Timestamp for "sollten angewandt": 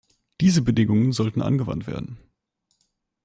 1.11-1.85